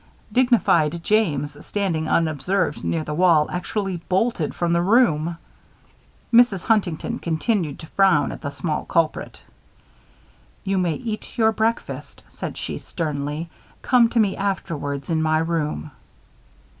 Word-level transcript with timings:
Dignified 0.33 1.03
James, 1.03 1.63
standing 1.63 2.07
unobserved 2.09 2.83
near 2.83 3.03
the 3.03 3.13
wall, 3.13 3.47
actually 3.51 3.97
bolted 4.09 4.55
from 4.55 4.73
the 4.73 4.81
room. 4.81 5.37
Mrs. 6.33 6.63
Huntington 6.63 7.19
continued 7.19 7.77
to 7.77 7.85
frown 7.85 8.31
at 8.31 8.41
the 8.41 8.49
small 8.49 8.85
culprit. 8.85 9.43
"You 10.63 10.79
may 10.79 10.95
eat 10.95 11.37
your 11.37 11.51
breakfast," 11.51 12.23
said 12.29 12.57
she, 12.57 12.79
sternly. 12.79 13.51
"Come 13.83 14.09
to 14.09 14.19
me 14.19 14.35
afterwards 14.35 15.11
in 15.11 15.21
my 15.21 15.37
room." 15.37 15.91